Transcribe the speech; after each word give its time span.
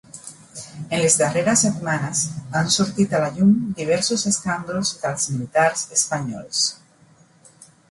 En 0.95 1.01
les 1.01 1.17
darreres 1.19 1.61
setmanes 1.65 2.23
han 2.61 2.71
sortit 2.77 3.13
a 3.13 3.21
la 3.25 3.29
llum 3.37 3.53
diversos 3.83 4.25
escàndols 4.33 4.95
dels 5.07 5.31
militars 5.37 5.87
espanyols. 6.01 6.67